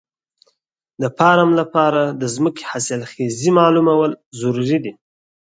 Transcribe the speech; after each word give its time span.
د 1.01 1.03
فارم 1.17 1.49
لپاره 1.59 2.01
د 2.21 2.23
ځمکې 2.35 2.63
حاصلخېزي 2.69 3.49
معلومول 3.59 4.11
ضروري 4.39 4.77
دي. 4.83 4.93